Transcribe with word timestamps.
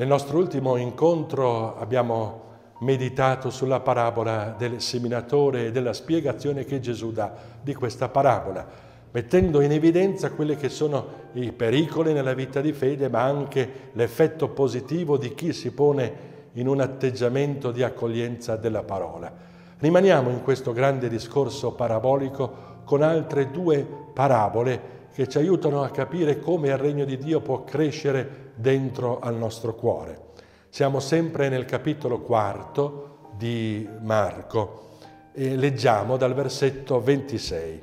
Nel 0.00 0.08
nostro 0.08 0.38
ultimo 0.38 0.76
incontro 0.76 1.76
abbiamo 1.76 2.44
meditato 2.78 3.50
sulla 3.50 3.80
parabola 3.80 4.54
del 4.56 4.80
seminatore 4.80 5.66
e 5.66 5.72
della 5.72 5.92
spiegazione 5.92 6.64
che 6.64 6.80
Gesù 6.80 7.12
dà 7.12 7.30
di 7.60 7.74
questa 7.74 8.08
parabola, 8.08 8.66
mettendo 9.10 9.60
in 9.60 9.72
evidenza 9.72 10.30
quelli 10.30 10.56
che 10.56 10.70
sono 10.70 11.06
i 11.34 11.52
pericoli 11.52 12.14
nella 12.14 12.32
vita 12.32 12.62
di 12.62 12.72
fede, 12.72 13.10
ma 13.10 13.24
anche 13.24 13.90
l'effetto 13.92 14.48
positivo 14.48 15.18
di 15.18 15.34
chi 15.34 15.52
si 15.52 15.70
pone 15.70 16.12
in 16.52 16.66
un 16.66 16.80
atteggiamento 16.80 17.70
di 17.70 17.82
accoglienza 17.82 18.56
della 18.56 18.82
parola. 18.82 19.30
Rimaniamo 19.76 20.30
in 20.30 20.42
questo 20.42 20.72
grande 20.72 21.10
discorso 21.10 21.72
parabolico 21.72 22.78
con 22.84 23.02
altre 23.02 23.50
due 23.50 23.86
parabole 24.14 24.99
che 25.12 25.28
ci 25.28 25.38
aiutano 25.38 25.82
a 25.82 25.90
capire 25.90 26.38
come 26.38 26.68
il 26.68 26.76
regno 26.76 27.04
di 27.04 27.18
Dio 27.18 27.40
può 27.40 27.64
crescere 27.64 28.52
dentro 28.54 29.18
al 29.18 29.36
nostro 29.36 29.74
cuore. 29.74 30.28
Siamo 30.68 31.00
sempre 31.00 31.48
nel 31.48 31.64
capitolo 31.64 32.20
quarto 32.20 33.32
di 33.36 33.88
Marco 34.00 34.88
e 35.32 35.56
leggiamo 35.56 36.16
dal 36.16 36.34
versetto 36.34 37.00
26. 37.00 37.82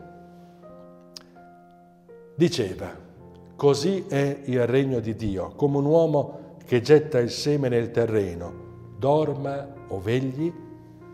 Diceva, 2.35 2.95
così 3.55 4.05
è 4.07 4.41
il 4.45 4.65
regno 4.67 4.99
di 4.99 5.15
Dio, 5.15 5.53
come 5.55 5.77
un 5.77 5.85
uomo 5.85 6.55
che 6.65 6.81
getta 6.81 7.17
il 7.19 7.31
seme 7.31 7.67
nel 7.67 7.91
terreno, 7.91 8.93
dorma 8.97 9.67
o 9.87 9.99
vegli, 9.99 10.53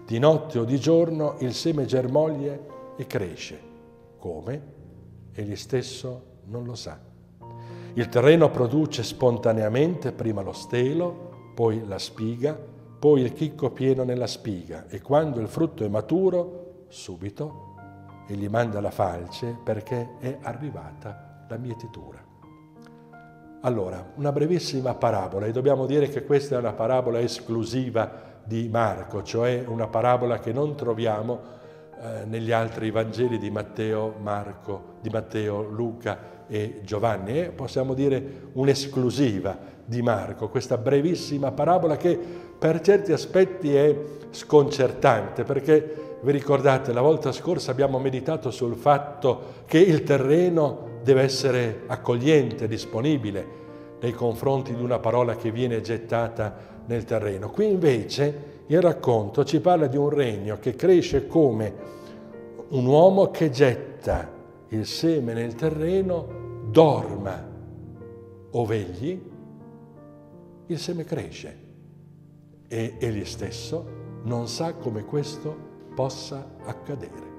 di 0.06 0.20
notte 0.20 0.60
o 0.60 0.64
di 0.66 0.80
giorno 0.80 1.36
il 1.40 1.54
seme 1.54 1.86
germoglie 1.86 2.68
e 2.98 3.08
cresce. 3.08 3.60
Come? 4.20 4.83
Egli 5.34 5.56
stesso 5.56 6.42
non 6.46 6.64
lo 6.64 6.76
sa. 6.76 7.00
Il 7.94 8.10
terreno 8.10 8.50
produce 8.50 9.04
spontaneamente 9.04 10.12
prima 10.12 10.42
lo 10.42 10.54
stelo, 10.54 11.52
poi 11.54 11.86
la 11.86 12.00
spiga, 12.00 12.58
poi 13.00 13.22
il 13.22 13.34
chicco 13.34 13.72
pieno 13.72 14.04
nella 14.04 14.28
spiga 14.28 14.88
e 14.88 15.02
quando 15.02 15.40
il 15.40 15.48
frutto 15.48 15.84
è 15.84 15.88
maturo, 15.88 16.86
subito, 16.88 17.76
egli 18.28 18.48
manda 18.48 18.80
la 18.82 18.92
falce 18.92 19.58
perché 19.64 20.16
è 20.20 20.38
arrivata 20.42 21.46
la 21.48 21.58
mietitura. 21.58 22.24
Allora, 23.62 24.12
una 24.16 24.32
brevissima 24.32 24.94
parabola, 24.96 25.46
e 25.46 25.52
dobbiamo 25.52 25.86
dire 25.86 26.10
che 26.10 26.26
questa 26.26 26.56
è 26.56 26.58
una 26.58 26.74
parabola 26.74 27.20
esclusiva 27.20 28.12
di 28.44 28.68
Marco, 28.70 29.24
cioè 29.24 29.64
una 29.66 29.88
parabola 29.88 30.40
che 30.40 30.52
non 30.52 30.76
troviamo 30.76 31.40
eh, 32.02 32.26
negli 32.26 32.52
altri 32.52 32.92
Vangeli 32.92 33.38
di 33.38 33.50
Matteo, 33.50 34.16
Marco, 34.22 34.96
di 35.02 35.10
Matteo, 35.10 35.64
Luca 35.64 36.46
e 36.48 36.82
Giovanni. 36.84 37.40
E 37.40 37.50
possiamo 37.50 37.94
dire 37.94 38.50
un'esclusiva 38.54 39.58
di 39.86 40.02
Marco, 40.02 40.50
questa 40.50 40.78
brevissima 40.78 41.52
parabola 41.52 41.98
che 41.98 42.18
per 42.58 42.80
certi 42.82 43.12
aspetti 43.12 43.76
è 43.76 43.96
sconcertante, 44.32 45.44
perché 45.44 46.18
vi 46.22 46.32
ricordate, 46.32 46.94
la 46.94 47.02
volta 47.02 47.34
scorsa 47.34 47.72
abbiamo 47.72 48.00
meditato 48.00 48.50
sul 48.50 48.76
fatto 48.76 49.64
che 49.66 49.80
il 49.80 50.04
terreno 50.04 51.00
deve 51.04 51.24
essere 51.24 51.82
accogliente, 51.88 52.68
disponibile 52.68 53.62
nei 54.00 54.14
confronti 54.14 54.74
di 54.74 54.82
una 54.82 55.00
parola 55.00 55.36
che 55.36 55.52
viene 55.52 55.82
gettata 55.82 56.56
nel 56.86 57.04
terreno. 57.04 57.50
Qui 57.50 57.68
invece 57.68 58.53
il 58.68 58.82
racconto 58.82 59.44
ci 59.44 59.60
parla 59.60 59.88
di 59.88 59.98
un 59.98 60.10
regno 60.10 60.58
che 60.60 60.76
cresce 60.76 61.28
come 61.28 61.74
un 62.70 62.86
uomo 62.86 63.30
che 63.30 63.50
getta 63.50 64.32
il 64.70 64.86
seme 64.86 65.34
nel 65.34 65.54
terreno, 65.56 66.62
dorma 66.70 67.52
o 68.52 68.66
vegli, 68.66 69.22
il 70.68 70.80
seme 70.80 71.04
cresce 71.04 71.58
e 72.68 72.96
egli 73.00 73.26
stesso 73.26 74.02
non 74.24 74.48
sa 74.48 74.74
come 74.74 75.04
questo 75.04 75.56
possa 75.94 76.56
accadere. 76.64 77.32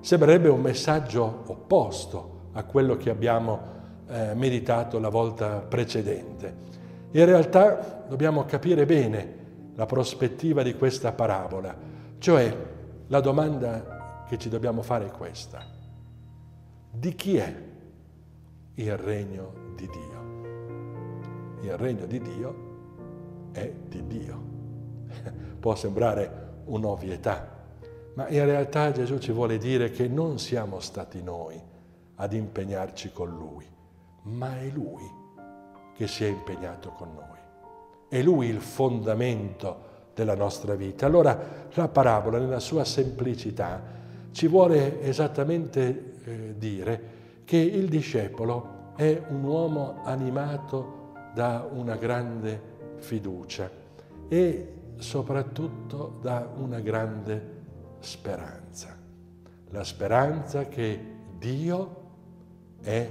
Sembrerebbe 0.00 0.48
un 0.48 0.60
messaggio 0.60 1.42
opposto 1.46 2.50
a 2.52 2.64
quello 2.64 2.96
che 2.96 3.10
abbiamo 3.10 3.74
eh, 4.08 4.34
meditato 4.34 4.98
la 4.98 5.08
volta 5.08 5.58
precedente. 5.58 6.64
In 7.10 7.24
realtà 7.24 8.04
dobbiamo 8.08 8.44
capire 8.44 8.86
bene 8.86 9.44
la 9.76 9.86
prospettiva 9.86 10.62
di 10.62 10.74
questa 10.74 11.12
parabola, 11.12 11.76
cioè 12.18 12.54
la 13.06 13.20
domanda 13.20 14.24
che 14.26 14.38
ci 14.38 14.48
dobbiamo 14.48 14.82
fare 14.82 15.06
è 15.06 15.10
questa. 15.10 15.64
Di 16.90 17.14
chi 17.14 17.36
è 17.36 17.54
il 18.74 18.96
regno 18.96 19.52
di 19.76 19.88
Dio? 19.88 20.24
Il 21.62 21.76
regno 21.76 22.06
di 22.06 22.20
Dio 22.20 22.54
è 23.52 23.70
di 23.86 24.06
Dio. 24.06 24.40
Può 25.60 25.74
sembrare 25.74 26.62
un'ovvietà, 26.64 27.64
ma 28.14 28.28
in 28.28 28.44
realtà 28.46 28.92
Gesù 28.92 29.18
ci 29.18 29.30
vuole 29.30 29.58
dire 29.58 29.90
che 29.90 30.08
non 30.08 30.38
siamo 30.38 30.80
stati 30.80 31.22
noi 31.22 31.60
ad 32.14 32.32
impegnarci 32.32 33.12
con 33.12 33.28
Lui, 33.28 33.66
ma 34.22 34.58
è 34.58 34.70
Lui 34.70 35.04
che 35.94 36.06
si 36.06 36.24
è 36.24 36.28
impegnato 36.28 36.90
con 36.92 37.12
noi. 37.14 37.35
È 38.08 38.22
Lui 38.22 38.48
il 38.48 38.60
fondamento 38.60 39.84
della 40.14 40.34
nostra 40.34 40.74
vita. 40.74 41.06
Allora 41.06 41.68
la 41.74 41.88
parabola 41.88 42.38
nella 42.38 42.60
sua 42.60 42.84
semplicità 42.84 43.82
ci 44.30 44.46
vuole 44.48 45.02
esattamente 45.02 46.14
eh, 46.24 46.54
dire 46.56 47.14
che 47.44 47.56
il 47.56 47.88
discepolo 47.88 48.92
è 48.96 49.22
un 49.28 49.44
uomo 49.44 50.00
animato 50.04 51.12
da 51.34 51.68
una 51.70 51.96
grande 51.96 52.74
fiducia 52.96 53.70
e 54.28 54.72
soprattutto 54.96 56.18
da 56.22 56.50
una 56.56 56.80
grande 56.80 57.54
speranza. 57.98 58.96
La 59.70 59.84
speranza 59.84 60.66
che 60.66 60.98
Dio 61.38 62.04
è 62.80 63.08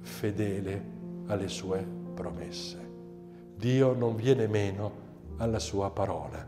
fedele 0.00 0.84
alle 1.26 1.48
sue 1.48 1.86
promesse. 2.14 2.89
Dio 3.60 3.92
non 3.92 4.16
viene 4.16 4.46
meno 4.46 4.90
alla 5.36 5.58
sua 5.58 5.90
parola. 5.90 6.42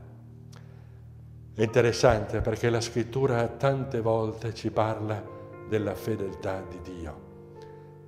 È 1.54 1.62
interessante 1.62 2.40
perché 2.40 2.70
la 2.70 2.80
scrittura 2.80 3.46
tante 3.48 4.00
volte 4.00 4.54
ci 4.54 4.70
parla 4.70 5.22
della 5.68 5.94
fedeltà 5.94 6.64
di 6.66 6.80
Dio. 6.80 7.20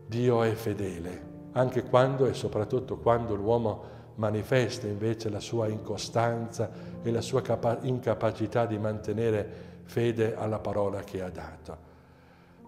Dio 0.07 0.43
è 0.43 0.55
fedele, 0.55 1.51
anche 1.53 1.83
quando 1.85 2.25
e 2.25 2.33
soprattutto 2.33 2.97
quando 2.97 3.35
l'uomo 3.35 3.93
manifesta 4.15 4.87
invece 4.87 5.29
la 5.29 5.41
sua 5.41 5.69
incostanza 5.69 6.71
e 7.03 7.11
la 7.11 7.21
sua 7.21 7.43
capa- 7.43 7.81
incapacità 7.83 8.65
di 8.65 8.79
mantenere 8.79 9.83
fede 9.85 10.35
alla 10.35 10.61
parola 10.61 11.03
che 11.03 11.21
ha 11.21 11.29
dato. 11.29 11.77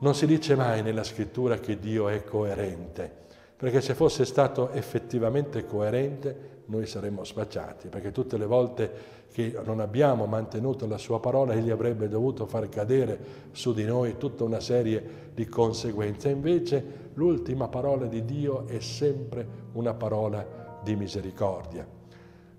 Non 0.00 0.14
si 0.14 0.26
dice 0.26 0.55
mai 0.55 0.82
nella 0.82 1.02
scrittura 1.02 1.56
che 1.56 1.78
Dio 1.78 2.10
è 2.10 2.22
coerente, 2.25 3.25
perché 3.56 3.81
se 3.81 3.94
fosse 3.94 4.25
stato 4.25 4.70
effettivamente 4.70 5.64
coerente 5.64 6.55
noi 6.67 6.87
saremmo 6.87 7.25
spacciati, 7.25 7.88
perché 7.88 8.12
tutte 8.12 8.37
le 8.37 8.47
volte 8.47 9.14
che 9.32 9.58
non 9.64 9.81
abbiamo 9.81 10.26
mantenuto 10.26 10.87
la 10.87 10.99
sua 10.99 11.20
parola, 11.20 11.55
egli 11.55 11.70
avrebbe 11.70 12.08
dovuto 12.08 12.47
far 12.47 12.69
cadere 12.69 13.19
su 13.53 13.73
di 13.73 13.85
noi 13.85 14.17
tutta 14.17 14.44
una 14.44 14.61
serie 14.61 15.31
di 15.35 15.47
conseguenze. 15.47 16.31
Invece 16.31 17.11
l'ultima 17.14 17.69
parola 17.69 18.06
di 18.06 18.25
Dio 18.25 18.67
è 18.67 18.81
sempre 18.81 19.47
una 19.73 19.94
parola 19.94 20.81
di 20.82 20.97
misericordia. 20.97 21.87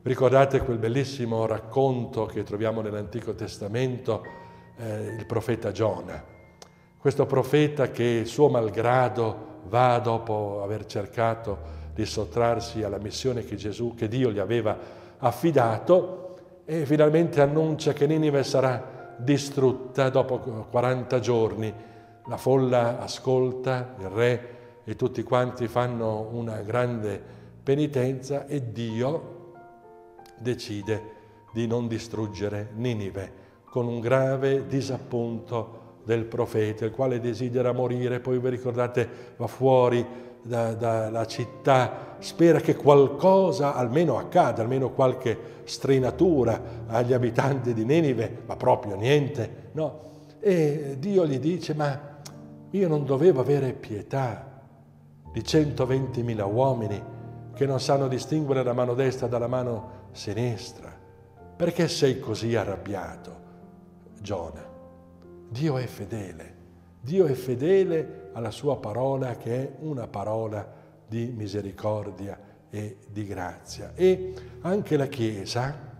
Ricordate 0.01 0.59
quel 0.59 0.77
bellissimo 0.77 1.45
racconto 1.45 2.25
che 2.25 2.43
troviamo 2.43 2.81
nell'Antico 2.81 3.33
Testamento, 3.35 4.23
eh, 4.77 5.15
il 5.17 5.25
profeta 5.25 5.71
Giona. 5.71 6.23
Questo 6.97 7.25
profeta 7.25 7.91
che 7.91 8.23
suo 8.25 8.47
malgrado 8.49 9.46
va 9.67 9.99
dopo 9.99 10.61
aver 10.63 10.85
cercato 10.85 11.75
di 11.93 12.05
sottrarsi 12.05 12.83
alla 12.83 12.99
missione 12.99 13.43
che 13.43 13.55
Gesù, 13.55 13.93
che 13.95 14.07
Dio 14.07 14.31
gli 14.31 14.39
aveva 14.39 14.77
affidato 15.17 16.35
e 16.65 16.85
finalmente 16.85 17.41
annuncia 17.41 17.93
che 17.93 18.05
Ninive 18.05 18.43
sarà 18.43 19.15
distrutta 19.17 20.09
dopo 20.09 20.37
40 20.37 21.19
giorni. 21.19 21.73
La 22.27 22.37
folla 22.37 22.99
ascolta, 22.99 23.95
il 23.99 24.09
re 24.09 24.55
e 24.83 24.95
tutti 24.95 25.23
quanti 25.23 25.67
fanno 25.67 26.29
una 26.31 26.61
grande 26.61 27.21
penitenza 27.63 28.45
e 28.45 28.71
Dio 28.71 29.53
decide 30.37 31.15
di 31.51 31.67
non 31.67 31.87
distruggere 31.87 32.69
Ninive 32.75 33.45
con 33.69 33.87
un 33.87 33.99
grave 33.99 34.67
disappunto 34.67 35.76
del 36.07 36.23
profeta, 36.23 36.85
il 36.85 36.91
quale 36.91 37.19
desidera 37.19 37.73
morire, 37.73 38.21
poi 38.21 38.39
vi 38.39 38.49
ricordate 38.49 39.07
va 39.35 39.47
fuori 39.47 40.05
dalla 40.41 41.09
da 41.09 41.25
città, 41.25 42.15
spera 42.19 42.61
che 42.61 42.77
qualcosa 42.77 43.75
almeno 43.75 44.17
accada, 44.17 44.61
almeno 44.61 44.91
qualche 44.91 45.37
strinatura 45.65 46.85
agli 46.87 47.11
abitanti 47.11 47.73
di 47.73 47.83
Ninive, 47.83 48.43
ma 48.45 48.55
proprio 48.55 48.95
niente, 48.95 49.71
no? 49.73 50.05
E 50.39 50.95
Dio 50.97 51.27
gli 51.27 51.39
dice, 51.39 51.73
ma 51.73 51.99
io 52.69 52.87
non 52.87 53.03
dovevo 53.03 53.41
avere 53.41 53.73
pietà 53.73 54.61
di 55.33 55.41
120.000 55.41 56.49
uomini 56.49 57.03
che 57.53 57.65
non 57.65 57.81
sanno 57.81 58.07
distinguere 58.07 58.63
la 58.63 58.71
mano 58.71 58.93
destra 58.93 59.27
dalla 59.27 59.47
mano 59.47 60.05
sinistra. 60.11 60.89
Perché 61.57 61.89
sei 61.89 62.19
così 62.19 62.55
arrabbiato, 62.55 63.35
Giona? 64.21 64.66
Dio 65.49 65.77
è 65.77 65.85
fedele. 65.85 66.55
Dio 66.99 67.25
è 67.25 67.33
fedele 67.33 68.29
alla 68.33 68.51
sua 68.51 68.77
parola 68.77 69.37
che 69.37 69.55
è 69.55 69.71
una 69.79 70.07
parola 70.07 70.67
di 71.07 71.31
misericordia 71.35 72.37
e 72.69 72.97
di 73.09 73.25
grazia. 73.25 73.93
E 73.95 74.33
anche 74.61 74.97
la 74.97 75.07
Chiesa 75.07 75.95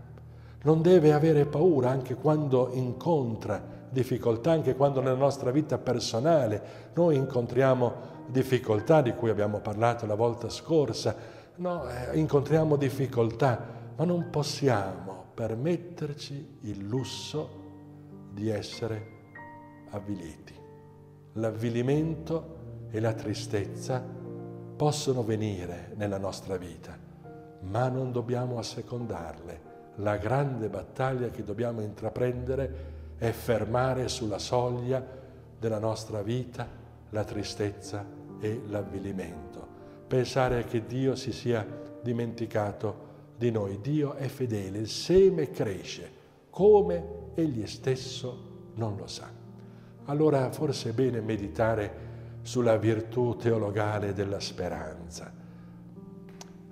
non 0.62 0.82
deve 0.82 1.12
avere 1.12 1.46
paura 1.46 1.90
anche 1.90 2.14
quando 2.14 2.70
incontra 2.72 3.76
difficoltà, 3.88 4.50
anche 4.50 4.76
quando 4.76 5.00
nella 5.00 5.16
nostra 5.16 5.50
vita 5.50 5.78
personale 5.78 6.90
noi 6.94 7.16
incontriamo 7.16 8.16
difficoltà 8.26 9.00
di 9.00 9.14
cui 9.14 9.30
abbiamo 9.30 9.60
parlato 9.60 10.04
la 10.04 10.14
volta 10.14 10.50
scorsa, 10.50 11.16
no, 11.56 11.88
eh, 11.88 12.18
incontriamo 12.18 12.76
difficoltà, 12.76 13.76
ma 13.96 14.04
non 14.04 14.28
possiamo 14.30 15.24
permetterci 15.32 16.58
il 16.62 16.84
lusso 16.84 17.66
di 18.30 18.50
essere 18.50 19.16
avviliti. 19.90 20.54
L'avvilimento 21.34 22.56
e 22.90 23.00
la 23.00 23.12
tristezza 23.12 24.02
possono 24.76 25.22
venire 25.22 25.92
nella 25.96 26.18
nostra 26.18 26.56
vita, 26.56 26.96
ma 27.60 27.88
non 27.88 28.12
dobbiamo 28.12 28.58
assecondarle. 28.58 29.66
La 29.96 30.16
grande 30.16 30.68
battaglia 30.68 31.28
che 31.28 31.42
dobbiamo 31.42 31.80
intraprendere 31.80 32.96
è 33.18 33.30
fermare 33.30 34.08
sulla 34.08 34.38
soglia 34.38 35.04
della 35.58 35.80
nostra 35.80 36.22
vita 36.22 36.66
la 37.10 37.24
tristezza 37.24 38.04
e 38.40 38.62
l'avvilimento. 38.68 39.66
Pensare 40.06 40.64
che 40.64 40.86
Dio 40.86 41.16
si 41.16 41.32
sia 41.32 41.66
dimenticato 42.02 43.06
di 43.36 43.50
noi. 43.50 43.80
Dio 43.80 44.14
è 44.14 44.28
fedele, 44.28 44.78
il 44.78 44.88
seme 44.88 45.50
cresce 45.50 46.16
come 46.50 47.30
egli 47.34 47.66
stesso 47.66 48.70
non 48.74 48.96
lo 48.96 49.06
sa. 49.06 49.37
Allora 50.08 50.50
forse 50.50 50.90
è 50.90 50.92
bene 50.92 51.20
meditare 51.20 52.06
sulla 52.40 52.78
virtù 52.78 53.36
teologale 53.36 54.14
della 54.14 54.40
speranza. 54.40 55.30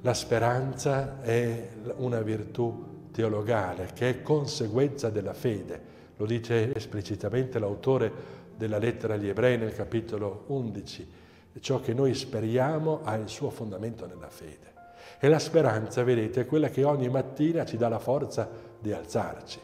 La 0.01 0.15
speranza 0.15 1.21
è 1.21 1.69
una 1.97 2.23
virtù 2.23 3.09
teologale 3.13 3.91
che 3.93 4.09
è 4.09 4.23
conseguenza 4.23 5.11
della 5.11 5.35
fede. 5.35 5.95
Lo 6.17 6.25
dice 6.25 6.75
esplicitamente 6.75 7.59
l'autore 7.59 8.11
della 8.57 8.79
lettera 8.79 9.15
agli 9.15 9.29
ebrei 9.29 9.59
nel 9.59 9.75
capitolo 9.75 10.45
11. 10.47 11.13
Ciò 11.61 11.81
che 11.81 11.93
noi 11.93 12.15
speriamo 12.15 13.01
ha 13.05 13.17
il 13.17 13.29
suo 13.29 13.51
fondamento 13.51 14.07
nella 14.07 14.31
fede. 14.31 14.73
E 15.19 15.29
la 15.29 15.39
speranza, 15.39 16.03
vedete, 16.05 16.43
è 16.43 16.47
quella 16.47 16.71
che 16.71 16.85
ogni 16.85 17.11
mattina 17.11 17.67
ci 17.67 17.77
dà 17.77 17.89
la 17.89 17.99
forza 17.99 18.49
di 18.79 18.93
alzarci. 18.93 19.61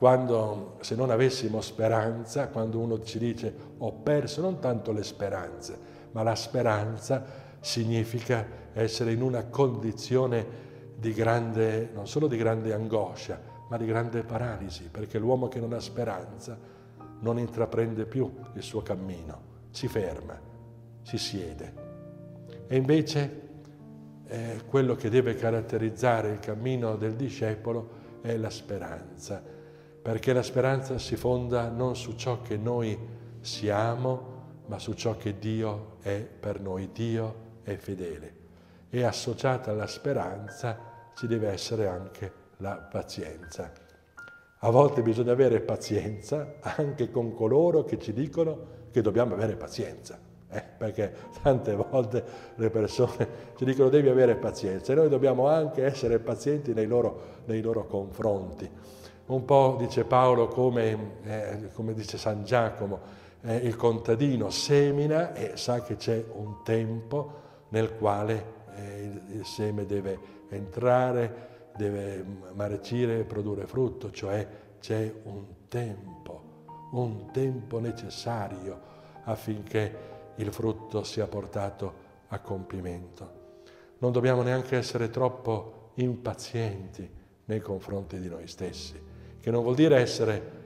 Quando, 0.00 0.78
se 0.80 0.94
non 0.94 1.10
avessimo 1.10 1.60
speranza, 1.60 2.48
quando 2.48 2.78
uno 2.78 3.02
ci 3.02 3.18
dice 3.18 3.54
ho 3.76 3.92
perso 3.92 4.40
non 4.40 4.58
tanto 4.58 4.92
le 4.92 5.02
speranze, 5.02 5.78
ma 6.12 6.22
la 6.22 6.34
speranza 6.34 7.22
significa 7.60 8.46
essere 8.72 9.12
in 9.12 9.20
una 9.20 9.44
condizione 9.44 10.46
di 10.96 11.12
grande, 11.12 11.90
non 11.92 12.06
solo 12.06 12.28
di 12.28 12.38
grande 12.38 12.72
angoscia, 12.72 13.38
ma 13.68 13.76
di 13.76 13.84
grande 13.84 14.22
paralisi, 14.22 14.88
perché 14.90 15.18
l'uomo 15.18 15.48
che 15.48 15.60
non 15.60 15.74
ha 15.74 15.80
speranza 15.80 16.58
non 17.18 17.38
intraprende 17.38 18.06
più 18.06 18.34
il 18.54 18.62
suo 18.62 18.80
cammino, 18.80 19.38
si 19.68 19.86
ferma, 19.86 20.40
si 21.02 21.18
siede. 21.18 21.74
E 22.68 22.74
invece 22.74 23.48
eh, 24.24 24.62
quello 24.66 24.94
che 24.94 25.10
deve 25.10 25.34
caratterizzare 25.34 26.30
il 26.30 26.38
cammino 26.38 26.96
del 26.96 27.16
discepolo 27.16 27.98
è 28.22 28.34
la 28.38 28.48
speranza, 28.48 29.58
perché 30.02 30.32
la 30.32 30.42
speranza 30.42 30.98
si 30.98 31.16
fonda 31.16 31.68
non 31.68 31.94
su 31.96 32.14
ciò 32.14 32.40
che 32.40 32.56
noi 32.56 32.98
siamo, 33.40 34.38
ma 34.66 34.78
su 34.78 34.94
ciò 34.94 35.16
che 35.16 35.38
Dio 35.38 35.96
è 36.00 36.20
per 36.20 36.60
noi. 36.60 36.90
Dio 36.92 37.34
è 37.62 37.76
fedele. 37.76 38.34
E 38.88 39.04
associata 39.04 39.70
alla 39.70 39.86
speranza 39.86 40.78
ci 41.14 41.26
deve 41.26 41.48
essere 41.48 41.86
anche 41.86 42.32
la 42.58 42.76
pazienza. 42.76 43.72
A 44.62 44.70
volte 44.70 45.02
bisogna 45.02 45.32
avere 45.32 45.60
pazienza 45.60 46.54
anche 46.60 47.10
con 47.10 47.34
coloro 47.34 47.84
che 47.84 47.98
ci 47.98 48.12
dicono 48.12 48.78
che 48.90 49.00
dobbiamo 49.00 49.34
avere 49.34 49.56
pazienza, 49.56 50.18
eh? 50.50 50.62
perché 50.76 51.14
tante 51.42 51.74
volte 51.74 52.24
le 52.56 52.70
persone 52.70 53.28
ci 53.56 53.64
dicono 53.64 53.88
devi 53.88 54.08
avere 54.08 54.34
pazienza 54.36 54.92
e 54.92 54.96
noi 54.96 55.08
dobbiamo 55.08 55.46
anche 55.46 55.84
essere 55.84 56.18
pazienti 56.18 56.74
nei 56.74 56.86
loro, 56.86 57.20
nei 57.46 57.60
loro 57.62 57.86
confronti. 57.86 58.68
Un 59.30 59.44
po' 59.44 59.76
dice 59.78 60.04
Paolo 60.04 60.48
come, 60.48 61.18
eh, 61.22 61.70
come 61.72 61.94
dice 61.94 62.18
San 62.18 62.42
Giacomo, 62.42 62.98
eh, 63.42 63.58
il 63.58 63.76
contadino 63.76 64.50
semina 64.50 65.32
e 65.34 65.56
sa 65.56 65.82
che 65.82 65.94
c'è 65.94 66.24
un 66.32 66.64
tempo 66.64 67.32
nel 67.68 67.94
quale 67.94 68.54
eh, 68.74 69.02
il, 69.04 69.22
il 69.36 69.44
seme 69.44 69.86
deve 69.86 70.18
entrare, 70.48 71.70
deve 71.76 72.24
marcire 72.54 73.20
e 73.20 73.24
produrre 73.24 73.68
frutto, 73.68 74.10
cioè 74.10 74.44
c'è 74.80 75.14
un 75.22 75.44
tempo, 75.68 76.42
un 76.90 77.30
tempo 77.30 77.78
necessario 77.78 78.80
affinché 79.22 79.94
il 80.34 80.52
frutto 80.52 81.04
sia 81.04 81.28
portato 81.28 81.92
a 82.26 82.40
compimento. 82.40 83.38
Non 83.98 84.10
dobbiamo 84.10 84.42
neanche 84.42 84.76
essere 84.76 85.08
troppo 85.08 85.92
impazienti 85.94 87.08
nei 87.44 87.60
confronti 87.60 88.18
di 88.18 88.28
noi 88.28 88.48
stessi, 88.48 89.09
che 89.40 89.50
non 89.50 89.62
vuol 89.62 89.74
dire 89.74 89.96
essere 89.96 90.58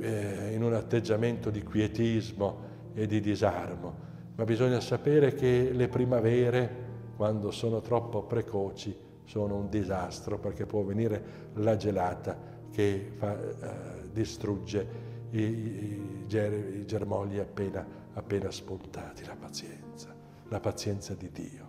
eh, 0.00 0.52
in 0.52 0.62
un 0.62 0.74
atteggiamento 0.74 1.50
di 1.50 1.62
quietismo 1.62 2.74
e 2.94 3.06
di 3.06 3.20
disarmo, 3.20 4.04
ma 4.34 4.44
bisogna 4.44 4.80
sapere 4.80 5.34
che 5.34 5.70
le 5.72 5.88
primavere, 5.88 6.84
quando 7.16 7.50
sono 7.50 7.80
troppo 7.80 8.22
precoci, 8.22 8.94
sono 9.24 9.56
un 9.56 9.68
disastro 9.68 10.38
perché 10.38 10.66
può 10.66 10.82
venire 10.82 11.22
la 11.54 11.76
gelata 11.76 12.38
che 12.70 13.12
fa, 13.16 13.38
eh, 13.38 14.10
distrugge 14.12 14.86
i, 15.30 15.40
i, 15.40 16.24
i, 16.28 16.86
germogli 16.86 17.38
appena, 17.38 17.86
appena 18.12 18.50
spuntati. 18.50 19.24
La 19.24 19.36
pazienza, 19.36 20.14
la 20.48 20.60
pazienza 20.60 21.14
di 21.14 21.30
Dio. 21.32 21.64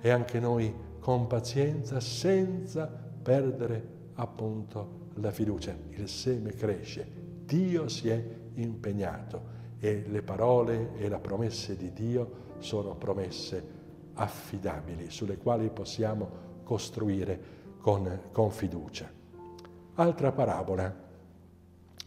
E 0.00 0.10
anche 0.10 0.40
noi 0.40 0.72
con 0.98 1.26
pazienza, 1.26 2.00
senza 2.00 2.86
perdere 2.86 4.00
appunto 4.22 5.10
la 5.14 5.30
fiducia. 5.30 5.76
Il 5.90 6.08
seme 6.08 6.52
cresce, 6.54 7.06
Dio 7.44 7.88
si 7.88 8.08
è 8.08 8.24
impegnato 8.54 9.60
e 9.80 10.04
le 10.06 10.22
parole 10.22 10.92
e 10.96 11.08
le 11.08 11.18
promesse 11.18 11.76
di 11.76 11.92
Dio 11.92 12.40
sono 12.58 12.94
promesse 12.94 13.80
affidabili 14.14 15.10
sulle 15.10 15.36
quali 15.36 15.68
possiamo 15.70 16.50
costruire 16.62 17.40
con, 17.80 18.20
con 18.30 18.50
fiducia. 18.50 19.10
Altra 19.94 20.30
parabola 20.30 20.94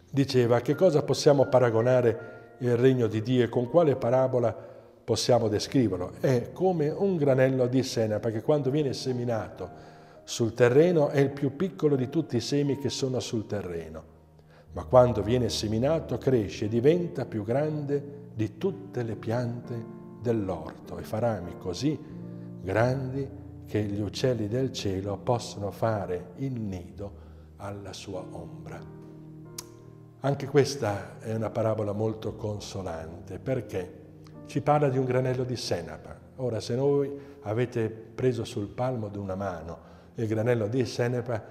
diceva 0.09 0.61
che 0.61 0.73
cosa 0.73 1.03
possiamo 1.03 1.47
paragonare 1.47 2.33
il 2.59 2.77
regno 2.77 3.07
di 3.07 3.21
Dio 3.21 3.43
e 3.43 3.49
con 3.49 3.69
quale 3.69 3.97
parabola 3.97 4.55
possiamo 5.03 5.49
descriverlo. 5.49 6.13
È 6.21 6.51
come 6.53 6.89
un 6.89 7.17
granello 7.17 7.67
di 7.67 7.83
senape 7.83 8.31
che 8.31 8.41
quando 8.41 8.69
viene 8.69 8.93
seminato 8.93 9.94
sul 10.25 10.55
terreno 10.55 11.09
è 11.09 11.19
il 11.19 11.29
più 11.29 11.55
piccolo 11.55 11.95
di 11.95 12.09
tutti 12.09 12.35
i 12.35 12.41
semi 12.41 12.79
che 12.79 12.89
sono 12.89 13.19
sul 13.19 13.45
terreno, 13.45 14.03
ma 14.71 14.83
quando 14.83 15.21
viene 15.21 15.49
seminato 15.49 16.17
cresce 16.17 16.65
e 16.65 16.67
diventa 16.67 17.25
più 17.25 17.43
grande 17.43 18.23
di 18.33 18.57
tutte 18.57 19.03
le 19.03 19.15
piante 19.15 19.85
dell'orto 20.19 20.97
e 20.97 21.03
fa 21.03 21.19
rami 21.19 21.57
così 21.59 21.97
grandi 22.59 23.29
che 23.67 23.83
gli 23.83 24.01
uccelli 24.01 24.47
del 24.47 24.73
cielo 24.73 25.15
possono 25.17 25.69
fare 25.69 26.31
il 26.37 26.59
nido 26.59 27.23
alla 27.57 27.93
sua 27.93 28.25
ombra. 28.31 28.81
Anche 30.21 30.47
questa 30.47 31.19
è 31.19 31.35
una 31.35 31.51
parabola 31.51 31.91
molto 31.91 32.33
consolante 32.33 33.37
perché 33.37 34.03
ci 34.47 34.61
parla 34.61 34.89
di 34.89 34.97
un 34.97 35.05
granello 35.05 35.43
di 35.43 35.55
senape. 35.55 36.23
Ora, 36.37 36.59
se 36.59 36.75
voi 36.75 37.15
avete 37.41 37.89
preso 37.89 38.43
sul 38.43 38.67
palmo 38.67 39.07
di 39.07 39.19
una 39.19 39.35
mano 39.35 39.93
il 40.15 40.27
granello 40.27 40.67
di 40.67 40.85
senape, 40.85 41.43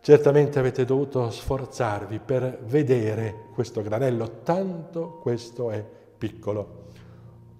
certamente 0.00 0.58
avete 0.58 0.84
dovuto 0.84 1.30
sforzarvi 1.30 2.18
per 2.18 2.60
vedere 2.64 3.46
questo 3.52 3.82
granello, 3.82 4.40
tanto 4.42 5.18
questo 5.20 5.70
è 5.70 5.84
piccolo. 6.16 6.86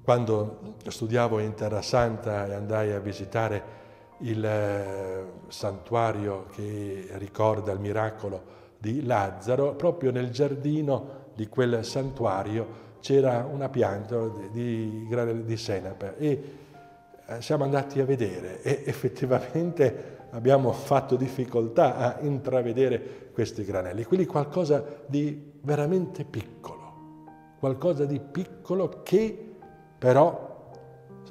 Quando 0.03 0.77
studiavo 0.87 1.39
in 1.41 1.55
Terra 1.55 1.83
Santa 1.83 2.47
e 2.47 2.55
andai 2.55 2.93
a 2.93 2.99
visitare 2.99 3.77
il 4.21 4.45
eh, 4.45 5.25
santuario 5.49 6.47
che 6.55 7.09
ricorda 7.13 7.73
il 7.73 7.79
miracolo 7.79 8.57
di 8.79 9.05
Lazzaro, 9.05 9.75
proprio 9.75 10.11
nel 10.11 10.31
giardino 10.31 11.27
di 11.35 11.49
quel 11.49 11.85
santuario 11.85 12.87
c'era 13.01 13.49
una 13.51 13.69
pianta 13.69 14.27
di, 14.51 15.07
di, 15.07 15.45
di 15.45 15.57
senape 15.57 16.17
e 16.17 16.43
siamo 17.39 17.65
andati 17.65 18.01
a 18.01 18.05
vedere 18.05 18.63
e 18.63 18.83
effettivamente 18.87 20.17
abbiamo 20.31 20.73
fatto 20.73 21.17
difficoltà 21.17 21.97
a 21.97 22.21
intravedere 22.21 23.31
questi 23.33 23.65
granelli, 23.65 24.05
quindi 24.05 24.27
qualcosa 24.27 24.85
di 25.07 25.53
veramente 25.63 26.25
piccolo, 26.25 27.27
qualcosa 27.59 28.05
di 28.05 28.21
piccolo 28.21 29.03
che 29.03 29.57
però 29.99 30.71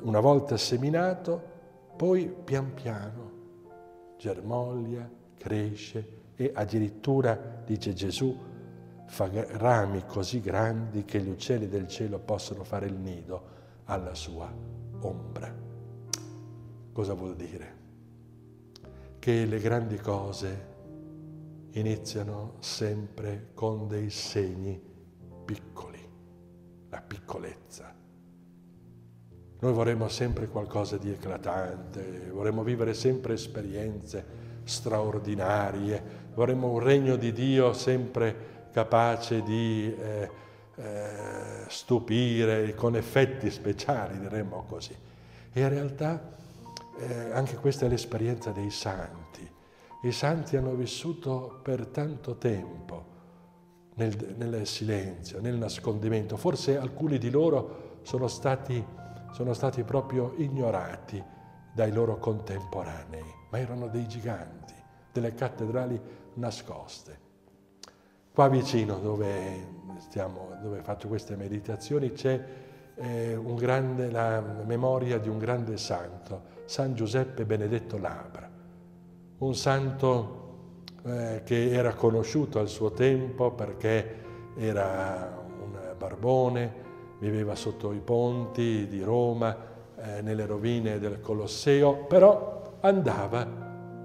una 0.01 0.19
volta 0.19 0.57
seminato 0.57 1.55
poi 1.95 2.33
pian 2.43 2.73
piano 2.73 3.27
germoglia, 4.17 5.09
cresce 5.37 6.15
e 6.35 6.51
addirittura, 6.53 7.61
dice 7.65 7.93
Gesù, 7.93 8.37
fa 9.05 9.29
rami 9.31 10.05
così 10.05 10.41
grandi 10.41 11.05
che 11.05 11.19
gli 11.19 11.29
uccelli 11.29 11.67
del 11.67 11.87
cielo 11.87 12.19
possono 12.19 12.63
fare 12.63 12.87
il 12.87 12.95
nido 12.95 13.55
alla 13.85 14.13
sua 14.13 14.51
ombra. 15.01 15.66
Cosa 16.97 17.13
vuol 17.13 17.35
dire? 17.35 17.75
Che 19.19 19.45
le 19.45 19.59
grandi 19.59 19.97
cose 19.97 20.65
iniziano 21.73 22.55
sempre 22.57 23.49
con 23.53 23.87
dei 23.87 24.09
segni 24.09 24.81
piccoli, 25.45 25.99
la 26.89 26.99
piccolezza. 26.99 27.93
Noi 29.59 29.73
vorremmo 29.73 30.07
sempre 30.07 30.47
qualcosa 30.47 30.97
di 30.97 31.11
eclatante, 31.11 32.31
vorremmo 32.31 32.63
vivere 32.63 32.95
sempre 32.95 33.33
esperienze 33.33 34.25
straordinarie, 34.63 36.01
vorremmo 36.33 36.71
un 36.71 36.79
regno 36.79 37.15
di 37.15 37.31
Dio 37.31 37.73
sempre 37.73 38.69
capace 38.71 39.43
di 39.43 39.95
eh, 39.95 40.29
eh, 40.77 41.65
stupire 41.67 42.73
con 42.73 42.95
effetti 42.95 43.51
speciali, 43.51 44.17
diremmo 44.17 44.63
così. 44.63 44.95
E 45.53 45.61
in 45.61 45.69
realtà 45.69 46.36
eh, 46.97 47.31
anche 47.31 47.55
questa 47.55 47.85
è 47.85 47.89
l'esperienza 47.89 48.51
dei 48.51 48.69
santi. 48.69 49.49
I 50.03 50.11
santi 50.11 50.57
hanno 50.57 50.73
vissuto 50.73 51.59
per 51.63 51.87
tanto 51.87 52.37
tempo 52.37 53.15
nel, 53.95 54.35
nel 54.37 54.65
silenzio, 54.65 55.41
nel 55.41 55.55
nascondimento. 55.55 56.37
Forse 56.37 56.77
alcuni 56.77 57.17
di 57.17 57.29
loro 57.29 57.99
sono 58.03 58.27
stati, 58.27 58.83
sono 59.31 59.53
stati 59.53 59.83
proprio 59.83 60.33
ignorati 60.37 61.23
dai 61.73 61.91
loro 61.91 62.17
contemporanei, 62.17 63.33
ma 63.49 63.59
erano 63.59 63.87
dei 63.87 64.07
giganti, 64.07 64.73
delle 65.11 65.33
cattedrali 65.33 65.99
nascoste. 66.35 67.25
Qua 68.33 68.47
vicino 68.49 68.99
dove, 68.99 69.67
stiamo, 69.97 70.57
dove 70.61 70.81
faccio 70.81 71.07
queste 71.07 71.35
meditazioni 71.35 72.11
c'è 72.11 72.43
eh, 72.95 73.39
grande, 73.55 74.09
la 74.11 74.41
memoria 74.41 75.17
di 75.17 75.27
un 75.27 75.37
grande 75.37 75.77
santo, 75.77 76.55
San 76.67 76.95
Giuseppe 76.95 77.45
Benedetto 77.45 77.97
Labra, 77.97 78.51
un 79.37 79.55
santo 79.55 80.73
eh, 81.05 81.41
che 81.45 81.71
era 81.71 81.93
conosciuto 81.93 82.59
al 82.59 82.67
suo 82.67 82.91
tempo 82.91 83.51
perché 83.51 84.15
era 84.57 85.45
un 85.61 85.95
barbone, 85.97 86.73
viveva 87.19 87.55
sotto 87.55 87.93
i 87.93 88.01
ponti 88.01 88.85
di 88.89 89.01
Roma, 89.01 89.55
eh, 89.95 90.21
nelle 90.21 90.45
rovine 90.45 90.99
del 90.99 91.21
Colosseo, 91.21 92.03
però 92.03 92.79
andava 92.81 93.47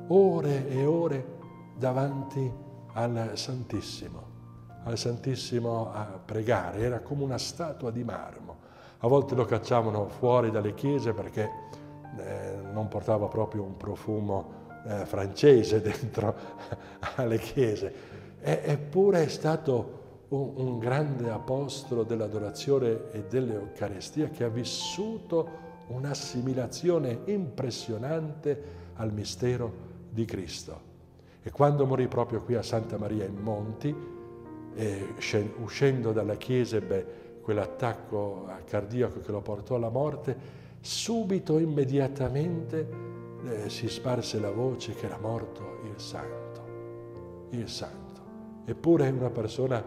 ore 0.06 0.68
e 0.68 0.86
ore 0.86 1.26
davanti 1.76 2.48
al 2.92 3.32
Santissimo, 3.34 4.22
al 4.84 4.96
Santissimo 4.96 5.92
a 5.92 6.20
pregare, 6.24 6.78
era 6.78 7.00
come 7.00 7.24
una 7.24 7.38
statua 7.38 7.90
di 7.90 8.04
marmo. 8.04 8.60
A 8.98 9.08
volte 9.08 9.34
lo 9.34 9.46
cacciavano 9.46 10.06
fuori 10.06 10.52
dalle 10.52 10.74
chiese 10.74 11.12
perché 11.12 11.80
eh, 12.18 12.56
non 12.72 12.88
portava 12.88 13.26
proprio 13.28 13.62
un 13.62 13.76
profumo 13.76 14.60
eh, 14.84 15.06
francese 15.06 15.80
dentro 15.82 16.34
alle 17.16 17.38
chiese, 17.38 17.94
e, 18.40 18.60
eppure 18.64 19.24
è 19.24 19.28
stato 19.28 20.00
un, 20.28 20.52
un 20.56 20.78
grande 20.78 21.30
apostolo 21.30 22.02
dell'adorazione 22.02 23.10
e 23.12 23.24
dell'Eucarestia 23.28 24.28
che 24.28 24.44
ha 24.44 24.48
vissuto 24.48 25.70
un'assimilazione 25.88 27.20
impressionante 27.26 28.80
al 28.94 29.12
mistero 29.12 29.90
di 30.10 30.24
Cristo. 30.24 30.90
E 31.42 31.50
quando 31.50 31.86
morì 31.86 32.06
proprio 32.06 32.42
qui 32.42 32.54
a 32.54 32.62
Santa 32.62 32.98
Maria 32.98 33.24
in 33.24 33.36
Monti, 33.36 33.94
eh, 34.74 35.14
uscendo 35.60 36.12
dalla 36.12 36.36
chiesa 36.36 36.76
ebbe 36.76 37.20
quell'attacco 37.42 38.48
cardiaco 38.64 39.20
che 39.20 39.32
lo 39.32 39.40
portò 39.40 39.74
alla 39.74 39.88
morte, 39.88 40.60
subito, 40.82 41.58
immediatamente 41.58 42.88
eh, 43.44 43.70
si 43.70 43.88
sparse 43.88 44.40
la 44.40 44.50
voce 44.50 44.94
che 44.94 45.06
era 45.06 45.16
morto 45.18 45.78
il 45.84 45.94
santo, 45.96 47.46
il 47.50 47.68
santo. 47.68 48.20
Eppure 48.64 49.08
una 49.08 49.30
persona 49.30 49.82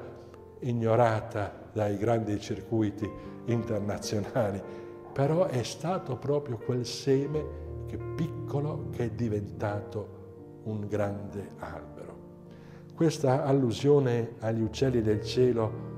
ignorata 0.60 1.70
dai 1.74 1.98
grandi 1.98 2.40
circuiti 2.40 3.10
internazionali, 3.46 4.62
però 5.12 5.46
è 5.46 5.64
stato 5.64 6.16
proprio 6.16 6.58
quel 6.58 6.86
seme 6.86 7.64
che 7.88 7.98
piccolo 7.98 8.88
che 8.92 9.06
è 9.06 9.10
diventato 9.12 10.24
un 10.64 10.88
grande 10.88 11.50
albero. 11.60 11.94
Questa 12.96 13.44
allusione 13.44 14.36
agli 14.40 14.62
uccelli 14.62 15.02
del 15.02 15.22
cielo 15.22 15.94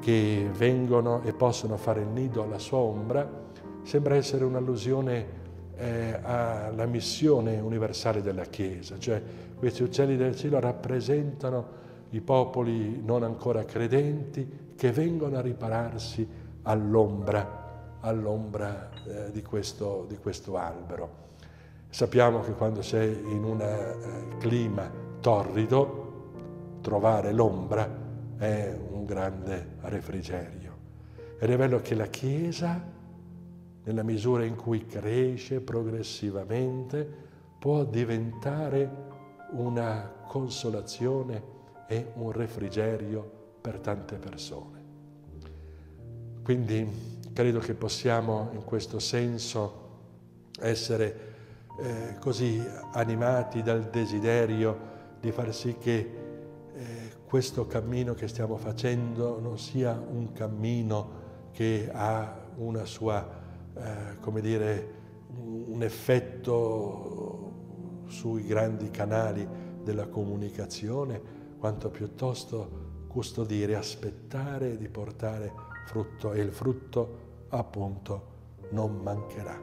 che 0.00 0.50
vengono 0.54 1.22
e 1.22 1.32
possono 1.32 1.78
fare 1.78 2.02
il 2.02 2.08
nido 2.08 2.42
alla 2.42 2.58
sua 2.58 2.78
ombra 2.78 3.42
sembra 3.84 4.16
essere 4.16 4.44
un'allusione 4.44 5.42
eh, 5.76 6.18
alla 6.22 6.86
missione 6.86 7.60
universale 7.60 8.22
della 8.22 8.44
Chiesa, 8.44 8.98
cioè 8.98 9.22
questi 9.56 9.82
uccelli 9.82 10.16
del 10.16 10.36
cielo 10.36 10.58
rappresentano 10.60 11.82
i 12.10 12.20
popoli 12.20 13.02
non 13.04 13.22
ancora 13.22 13.64
credenti 13.64 14.72
che 14.76 14.92
vengono 14.92 15.36
a 15.36 15.40
ripararsi 15.40 16.26
all'ombra, 16.62 17.98
all'ombra 18.00 18.90
eh, 19.06 19.30
di, 19.30 19.42
questo, 19.42 20.06
di 20.08 20.16
questo 20.18 20.56
albero. 20.56 21.22
Sappiamo 21.88 22.40
che 22.40 22.52
quando 22.52 22.82
sei 22.82 23.12
in 23.30 23.44
un 23.44 23.60
eh, 23.60 24.36
clima 24.38 24.90
torrido, 25.20 26.02
trovare 26.80 27.32
l'ombra 27.32 27.88
è 28.36 28.76
un 28.90 29.04
grande 29.04 29.76
refrigerio. 29.82 30.72
Ed 31.38 31.50
è 31.50 31.56
bello 31.56 31.80
che 31.80 31.94
la 31.94 32.06
Chiesa, 32.06 32.80
nella 33.84 34.02
misura 34.02 34.44
in 34.44 34.56
cui 34.56 34.86
cresce 34.86 35.60
progressivamente, 35.60 37.22
può 37.58 37.84
diventare 37.84 38.90
una 39.52 40.12
consolazione 40.26 41.52
e 41.86 42.12
un 42.14 42.32
refrigerio 42.32 43.30
per 43.60 43.78
tante 43.78 44.16
persone. 44.16 44.82
Quindi 46.42 46.86
credo 47.32 47.58
che 47.58 47.74
possiamo 47.74 48.50
in 48.52 48.64
questo 48.64 48.98
senso 48.98 49.82
essere 50.60 51.32
eh, 51.80 52.16
così 52.18 52.62
animati 52.92 53.62
dal 53.62 53.88
desiderio 53.90 54.92
di 55.20 55.32
far 55.32 55.54
sì 55.54 55.76
che 55.78 55.96
eh, 56.74 57.12
questo 57.24 57.66
cammino 57.66 58.14
che 58.14 58.28
stiamo 58.28 58.56
facendo 58.56 59.40
non 59.40 59.58
sia 59.58 59.92
un 59.92 60.32
cammino 60.32 61.22
che 61.52 61.90
ha 61.92 62.42
una 62.56 62.84
sua, 62.84 63.26
eh, 63.76 64.18
come 64.20 64.40
dire, 64.40 65.02
un 65.36 65.82
effetto 65.82 67.52
sui 68.06 68.44
grandi 68.44 68.90
canali 68.90 69.46
della 69.82 70.06
comunicazione, 70.06 71.20
quanto 71.58 71.90
piuttosto 71.90 72.82
custodire, 73.08 73.76
aspettare 73.76 74.76
di 74.76 74.88
portare 74.88 75.52
frutto 75.86 76.32
e 76.32 76.40
il 76.40 76.52
frutto 76.52 77.46
appunto 77.48 78.32
non 78.70 78.96
mancherà. 78.96 79.60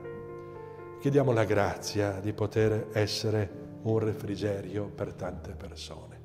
Chiediamo 0.99 1.31
la 1.31 1.45
grazia 1.45 2.19
di 2.19 2.31
poter 2.33 2.89
essere 2.93 3.59
un 3.83 3.99
refrigerio 3.99 4.85
per 4.85 5.13
tante 5.13 5.53
persone. 5.53 6.19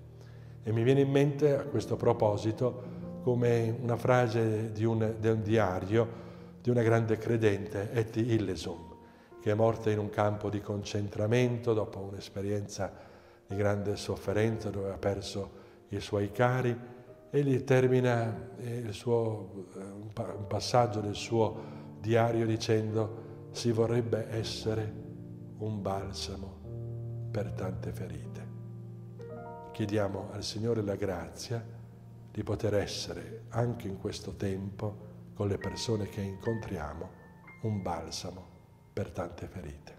E 0.62 0.72
mi 0.72 0.82
viene 0.82 1.00
in 1.00 1.10
mente 1.10 1.56
a 1.56 1.62
questo 1.64 1.96
proposito 1.96 2.94
come 3.22 3.76
una 3.80 3.96
frase 3.96 4.72
di 4.72 4.84
un, 4.84 5.14
di 5.18 5.28
un 5.28 5.42
diario 5.42 6.24
di 6.66 6.72
una 6.72 6.82
grande 6.82 7.16
credente, 7.16 7.92
Etty 7.92 8.32
Illesum, 8.32 8.96
che 9.40 9.52
è 9.52 9.54
morta 9.54 9.88
in 9.88 10.00
un 10.00 10.10
campo 10.10 10.50
di 10.50 10.60
concentramento 10.60 11.72
dopo 11.72 12.00
un'esperienza 12.00 12.92
di 13.46 13.54
grande 13.54 13.94
sofferenza 13.94 14.68
dove 14.68 14.90
ha 14.90 14.98
perso 14.98 15.50
i 15.90 16.00
suoi 16.00 16.32
cari 16.32 16.76
e 17.30 17.44
gli 17.44 17.62
termina 17.62 18.48
il 18.58 18.92
suo, 18.92 19.68
un 19.74 20.46
passaggio 20.48 20.98
del 20.98 21.14
suo 21.14 21.62
diario 22.00 22.44
dicendo 22.44 23.50
si 23.52 23.70
vorrebbe 23.70 24.26
essere 24.30 24.92
un 25.58 25.80
balsamo 25.80 27.28
per 27.30 27.52
tante 27.52 27.92
ferite. 27.92 28.46
Chiediamo 29.70 30.30
al 30.32 30.42
Signore 30.42 30.82
la 30.82 30.96
grazia 30.96 31.64
di 32.28 32.42
poter 32.42 32.74
essere 32.74 33.44
anche 33.50 33.86
in 33.86 34.00
questo 34.00 34.34
tempo 34.34 35.14
con 35.36 35.48
le 35.48 35.58
persone 35.58 36.08
che 36.08 36.22
incontriamo 36.22 37.10
un 37.62 37.82
balsamo 37.82 38.44
per 38.94 39.10
tante 39.10 39.46
ferite. 39.46 39.94